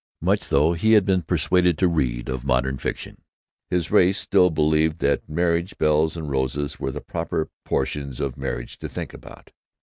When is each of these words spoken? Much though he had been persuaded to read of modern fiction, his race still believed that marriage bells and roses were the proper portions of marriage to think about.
Much 0.19 0.49
though 0.49 0.73
he 0.73 0.93
had 0.93 1.05
been 1.05 1.21
persuaded 1.21 1.77
to 1.77 1.87
read 1.87 2.27
of 2.27 2.43
modern 2.43 2.75
fiction, 2.79 3.21
his 3.69 3.91
race 3.91 4.17
still 4.17 4.49
believed 4.49 4.97
that 4.97 5.29
marriage 5.29 5.77
bells 5.77 6.17
and 6.17 6.31
roses 6.31 6.79
were 6.79 6.91
the 6.91 7.01
proper 7.01 7.51
portions 7.65 8.19
of 8.19 8.35
marriage 8.35 8.79
to 8.79 8.89
think 8.89 9.13
about. 9.13 9.51